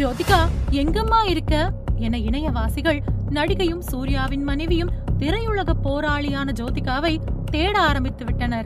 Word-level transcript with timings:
ஜோதிகா 0.00 0.48
எங்கம்மா 0.70 1.26
இருக்க? 1.26 1.72
என 1.96 2.18
இணையவாசிகள் 2.18 3.00
நடிகையும் 3.30 3.78
சூர்யாவின் 3.78 4.42
மனைவியும் 4.42 4.90
திரையுலக 5.18 5.72
போராளியான 5.84 6.52
ஜோதிகாவை 6.52 7.18
தேட 7.44 7.78
ஆரம்பித்து 7.78 8.24
விட்டனர். 8.24 8.64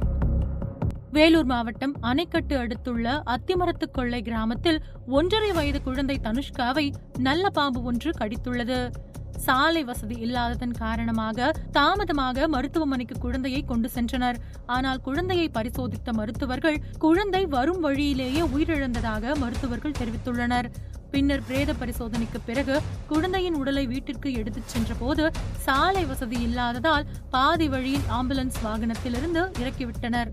வேலூர் 1.11 1.45
மாவட்டம் 1.45 1.97
அணைக்கட்டு 2.03 2.57
அடுத்துள்ள 2.57 3.23
அத்திமரத்து 3.27 3.91
கொள்ளை 3.93 4.23
கிராமத்தில் 4.23 4.83
ஒன்றரை 5.07 5.53
வயது 5.53 5.83
குழந்தை 5.83 6.21
தனுஷ்காவை 6.23 6.93
நல்ல 7.19 7.51
பாம்பு 7.51 7.83
ஒன்று 7.83 8.11
கடித்துள்ளது. 8.19 8.91
சாலை 9.37 9.85
வசதி 9.85 10.15
இல்லாததன் 10.15 10.75
காரணமாக 10.79 11.53
தாமதமாக 11.73 12.49
மருத்துவமனைக்கு 12.49 13.19
குழந்தையை 13.19 13.65
கொண்டு 13.65 13.91
சென்றனர். 13.95 14.37
ஆனால் 14.67 15.01
குழந்தையை 15.01 15.49
பரிசோதித்த 15.49 16.13
மருத்துவர்கள் 16.13 16.83
குழந்தை 16.99 17.47
வரும் 17.47 17.81
வழியிலேயே 17.81 18.41
உயிரிழந்ததாக 18.41 19.35
மருத்துவர்கள் 19.37 19.99
தெரிவித்துள்ளனர். 20.01 20.69
பின்னர் 21.11 21.43
பிரேத 21.47 21.73
பரிசோதனைக்கு 21.73 22.39
பிறகு 22.47 22.81
குழந்தையின் 23.07 23.55
உடலை 23.55 23.87
வீட்டிற்கு 23.87 24.33
எடுத்துச் 24.33 24.69
சென்றபோது 24.69 25.33
சாலை 25.57 26.05
வசதி 26.05 26.41
இல்லாததால் 26.41 27.07
பாதி 27.31 27.69
வழியில் 27.69 28.09
ஆம்புலன்ஸ் 28.09 28.59
வாகனத்திலிருந்து 28.65 29.45
இறக்கிவிட்டனர். 29.63 30.33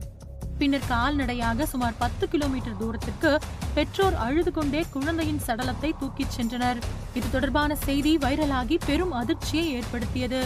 பின்னர் 0.61 0.89
கால்நடையாக 0.89 1.65
சுமார் 1.65 1.95
பத்து 2.01 2.25
கிலோமீட்டர் 2.33 2.79
தூரத்திற்கு 2.79 3.29
பெற்றோர் 3.75 4.17
அழுது 4.25 4.51
கொண்டே 4.51 4.81
குழந்தையின் 4.95 5.39
சடலத்தை 5.47 5.89
தூக்கிச் 6.01 6.35
சென்றனர். 6.37 6.79
இது 7.17 7.27
தொடர்பான 7.31 7.75
செய்தி 7.75 8.11
வைரலாகி 8.17 8.77
பெரும் 8.85 9.15
அதிர்ச்சியை 9.21 9.65
ஏற்படுத்தியது. 9.77 10.41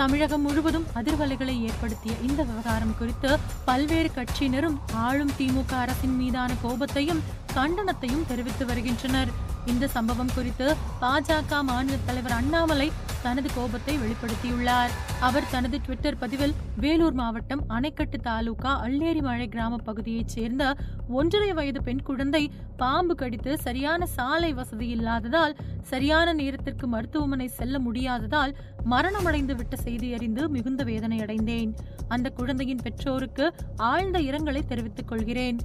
தமிழகம் 0.00 0.44
முழுவதும் 0.46 0.86
அதிர்வலைகளை 0.94 1.54
ஏற்படுத்திய 1.68 2.12
இந்த 2.28 2.40
விவகாரம் 2.42 2.94
குறித்து 2.98 3.30
பல்வேறு 3.68 4.10
கட்சியினரும் 4.16 4.76
ஆளும் 5.06 5.32
திமுக 5.38 5.72
அரசின் 5.84 6.16
மீதான 6.16 6.50
கோபத்தையும் 6.62 7.22
கண்டனத்தையும் 7.54 8.26
தெரிவித்து 8.26 8.66
வருகின்றனர். 8.66 9.28
இந்த 9.66 9.88
சம்பவம் 9.88 10.34
குறித்து 10.34 10.76
பாஜக 11.00 11.62
மாநில 11.62 11.96
தலைவர் 12.06 12.32
அண்ணாமலை 12.32 12.92
தனது 13.22 13.48
கோபத்தை 13.54 13.98
வெளிப்படுத்தியுள்ளார். 13.98 14.92
அவர் 15.20 15.48
தனது 15.50 15.80
ட்விட்டர் 15.80 16.18
பதிவில் 16.18 16.54
வேலூர் 16.76 17.12
மாவட்டம் 17.12 17.62
அணைக்கட்டு 17.68 18.18
தாலுகா 18.20 18.84
அள்ளேரிமழை 18.84 19.48
கிராம 19.48 19.76
பகுதியைச் 19.76 20.28
சேர்ந்த 20.28 20.76
ஒன்றரை 21.08 21.52
வயது 21.52 21.82
பெண் 21.82 22.02
குழந்தை 22.02 22.50
பாம்பு 22.76 23.14
கடித்து 23.14 23.58
சரியான 23.58 24.06
சாலை 24.06 24.52
வசதி 24.52 24.88
இல்லாததால் 24.88 25.56
சரியான 25.82 26.32
நேரத்திற்கு 26.32 26.86
மருத்துவமனை 26.86 27.48
செல்ல 27.48 27.78
முடியாததால் 27.78 28.54
மரணமடைந்து 28.90 29.54
விட்ட 29.54 29.76
செய்தி 29.76 30.14
அறிந்து 30.14 30.48
மிகுந்த 30.48 30.84
வேதனை 30.84 31.20
அடைந்தேன் 31.20 31.74
அந்த 32.08 32.30
குழந்தையின் 32.30 32.82
பெற்றோருக்கு 32.82 33.54
ஆழ்ந்த 33.76 34.18
இரங்கலை 34.18 34.66
தெரிவித்துக் 34.66 35.08
கொள்கிறேன். 35.08 35.60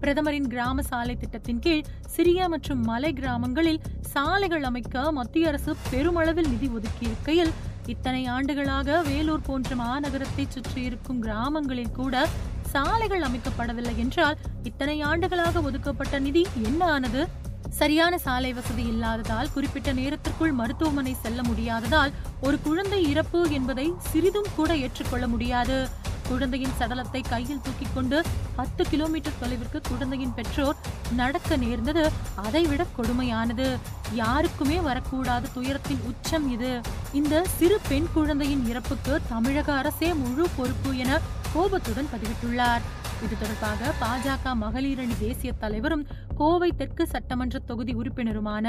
பிரதமரின் 0.00 0.46
கிராம 0.46 0.82
சாலை 0.82 1.16
திட்டத்தின் 1.16 1.58
கீழ் 1.58 1.84
சிறிய 2.06 2.48
மற்றும் 2.48 2.82
மலை 2.82 3.12
கிராமங்களில் 3.12 3.80
சாலைகள் 4.12 4.62
அமைக்க 4.62 5.12
மத்திய 5.12 5.48
அரசு 5.48 5.76
பெருமளவில் 5.90 6.48
நிதி 6.48 6.68
ஒதுக்கியிருக்கையில் 6.68 7.52
இத்தனை 7.86 8.26
ஆண்டுகளாக 8.26 9.02
வேலூர் 9.02 9.40
போன்ற 9.40 9.76
மாநகரத்தை 9.76 10.44
சுற்றியிருக்கும் 10.48 11.20
கிராமங்களில் 11.20 11.90
கூட 11.90 12.28
சாலைகள் 12.70 13.20
அமைக்கப்படவில்லை 13.20 13.96
என்றால் 13.96 14.38
இத்தனை 14.62 15.00
ஆண்டுகளாக 15.00 15.60
ஒதுக்கப்பட்ட 15.60 16.18
நிதி 16.18 16.46
என்ன 16.62 16.84
ஆனது? 16.84 17.28
சரியான 17.70 18.18
சாலை 18.18 18.52
வசதி 18.52 18.82
இல்லாததால் 18.82 19.52
குறிப்பிட்ட 19.52 19.92
நேரத்திற்குள் 19.92 20.52
மருத்துவமனை 20.52 21.14
செல்ல 21.14 21.42
முடியாததால் 21.42 22.12
ஒரு 22.40 22.60
குழந்தை 22.60 23.10
இறப்பு 23.10 23.50
என்பதை 23.50 23.92
சிறிதும் 23.98 24.50
கூட 24.56 24.76
ஏற்றுக்கொள்ள 24.76 25.28
முடியாது. 25.28 25.88
குழந்தையின் 26.28 26.76
சடலத்தை 26.78 27.20
கையில் 27.28 27.60
தூக்கிக் 27.60 27.94
கொண்டு 27.94 28.22
பத்து 28.56 28.88
கிலோமீட்டர் 28.88 29.32
தொலைவிற்கு 29.42 29.80
குழந்தையின் 29.88 30.34
பெற்றோர் 30.34 30.76
நடக்க 31.12 31.56
நேர்ந்தது. 31.56 32.10
அதைவிட 32.34 32.86
கொடுமையானது. 32.98 33.78
யாருக்குமே 34.12 34.78
வரக்கூடாத 34.78 35.42
துயரத்தின் 35.54 36.00
உச்சம் 36.04 36.50
இது. 36.50 36.80
இந்த 37.12 37.44
சிறு 37.56 37.80
பெண் 37.88 38.06
குழந்தையின் 38.14 38.66
இறப்புக்கு 38.66 39.20
தமிழக 39.28 39.72
அரசே 39.72 40.14
முழு 40.14 40.48
பொறுப்பு 40.56 40.96
என 40.96 41.20
கோபத்துடன் 41.54 42.12
பதிவிட்டுள்ளார். 42.12 42.84
இது 43.24 43.34
தொடர்பாக 43.40 43.90
பாஜக 44.00 44.52
மகளிரணி 44.62 45.14
தேசிய 45.18 45.50
தலைவரும் 45.60 46.02
கோவை 46.34 46.68
தெற்கு 46.70 47.04
சட்டமன்ற 47.06 47.56
தொகுதி 47.66 47.92
உறுப்பினருமான 47.94 48.66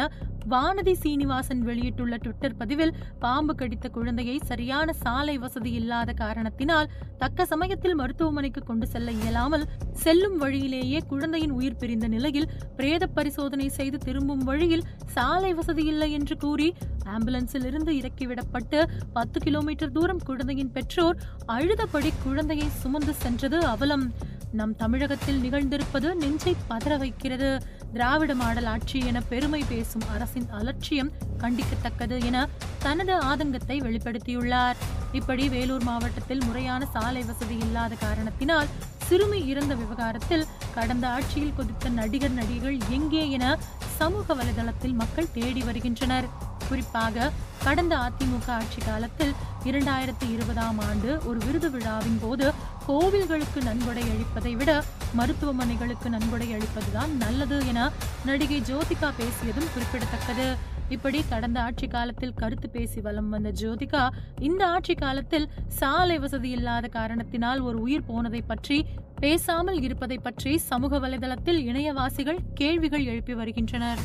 வானதி 0.50 0.94
சீனிவாசன் 0.94 1.62
வெளியிட்டுள்ள 1.62 2.16
ட்விட்டர் 2.16 2.56
பதிவில் 2.56 2.94
பாம்பு 3.20 3.54
கடித்த 3.56 3.90
குழந்தையை 3.90 4.36
சரியான 4.46 4.94
சாலை 5.04 5.36
வசதி 5.38 5.72
இல்லாத 5.72 6.14
காரணத்தினால் 6.14 6.92
தக்க 7.18 7.46
சமயத்தில் 7.46 7.96
மருத்துவமனைக்கு 7.96 8.64
கொண்டு 8.64 8.88
செல்ல 8.88 9.12
இயலாமல் 9.12 9.66
செல்லும் 10.04 10.38
வழியிலேயே 10.38 11.02
குழந்தையின் 11.08 11.52
உயிர் 11.52 11.78
பிரிந்த 11.78 12.08
நிலையில் 12.08 12.50
பிரேத 12.76 13.04
பரிசோதனை 13.08 13.70
செய்து 13.70 14.00
திரும்பும் 14.00 14.44
வழியில் 14.44 14.88
சாலை 15.14 15.54
வசதி 15.54 15.86
இல்லை 15.86 16.12
என்று 16.12 16.38
கூறி 16.38 16.70
ஆம்புலன்ஸில் 17.14 17.68
இருந்து 17.70 17.92
இறக்கிவிடப்பட்டு 18.00 18.80
பத்து 19.18 19.40
கிலோமீட்டர் 19.40 19.92
தூரம் 19.92 20.24
குழந்தையின் 20.24 20.72
பெற்றோர் 20.72 21.20
அழுதபடி 21.56 22.12
குழந்தையை 22.24 22.70
சுமந்து 22.82 23.14
சென்றது 23.24 23.60
அவலம். 23.74 24.06
நம் 24.60 24.76
தமிழகத்தில் 24.76 25.40
நிகழ்ந்திருப்பது 25.46 26.10
நெஞ்சை 26.14 26.56
பதற 26.70 26.98
வைக்கிறது. 26.98 27.50
திராவிட 27.94 28.36
மாடல் 28.36 28.66
ஆட்சி 28.66 29.00
என 29.10 29.22
பெருமை 29.32 29.62
பேசும் 29.70 30.06
அரசின் 30.14 30.48
அலட்சியம் 30.60 31.12
கண்டிக்கத்தக்கது 31.42 32.18
என 32.30 32.38
தனது 32.86 33.16
ஆதங்கத்தை 33.32 33.78
வெளிப்படுத்தியுள்ளார். 33.88 34.80
இப்படி 35.12 35.44
வேலூர் 35.50 35.84
மாவட்டத்தில் 35.84 36.44
முறையான 36.46 36.86
சாலை 36.86 37.24
வசதி 37.24 37.58
இல்லாத 37.58 37.96
காரணத்தினால் 37.96 38.72
சிறுமி 39.08 39.40
இறந்த 39.52 39.74
விவகாரத்தில் 39.76 40.48
கடந்த 40.76 41.06
ஆட்சியில் 41.08 41.56
கொதித்த 41.58 41.90
நடிகர் 41.90 42.38
நடிகைகள் 42.40 42.78
எங்கே 42.90 43.24
என 43.30 43.46
சமூக 44.00 44.36
வலைதளத்தில் 44.36 45.00
மக்கள் 45.02 45.34
தேடி 45.34 45.62
வருகின்றனர். 45.62 46.28
குறிப்பாக 46.70 47.32
கடந்த 47.64 47.94
அதிமுக 48.06 48.48
ஆட்சி 48.60 48.82
காலத்தில் 48.86 49.34
இரண்டாயிரத்தி 49.64 50.26
இருபதாம் 50.34 50.80
ஆண்டு 50.88 51.10
ஒரு 51.26 51.40
விருது 51.46 51.70
விழாவின் 51.72 52.20
போது 52.22 52.48
கோவில்களுக்கு 52.88 53.60
நன்கொடை 53.64 54.04
அளிப்பதை 54.14 54.54
விட 54.58 54.72
மருத்துவமனைகளுக்கு 55.18 56.10
நன்கொடை 56.10 56.48
அளிப்பதுதான் 56.54 57.14
நல்லது 57.24 57.58
என 57.68 57.90
நடிகை 58.26 58.60
ஜோதிகா 58.62 59.10
பேசியதும் 59.22 59.72
குறிப்பிடத்தக்கது. 59.74 60.48
இப்படி 60.90 61.20
கடந்த 61.30 61.58
ஆட்சி 61.62 61.88
காலத்தில் 61.88 62.34
கருத்து 62.34 62.70
பேசி 62.70 63.00
வலம் 63.02 63.30
வந்த 63.30 63.52
ஜோதிகா 63.62 64.04
இந்த 64.40 64.62
ஆட்சி 64.68 64.96
காலத்தில் 64.96 65.50
சாலை 65.80 66.18
வசதி 66.20 66.50
இல்லாத 66.50 66.88
காரணத்தினால் 66.88 67.60
ஒரு 67.60 67.80
உயிர் 67.82 68.06
போனதை 68.06 68.42
பற்றி 68.42 68.78
பேசாமல் 69.20 69.82
இருப்பதை 69.82 70.18
பற்றி 70.18 70.54
சமூக 70.58 71.00
வலைதளத்தில் 71.00 71.64
இணையவாசிகள் 71.70 72.46
கேள்விகள் 72.54 73.06
எழுப்பி 73.06 73.34
வருகின்றனர். 73.34 74.04